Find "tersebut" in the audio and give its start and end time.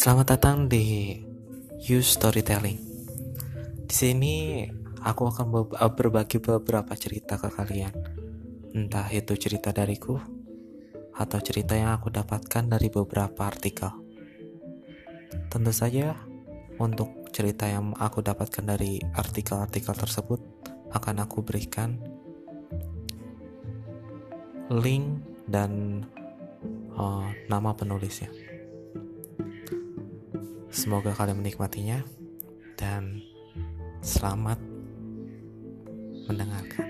19.92-20.40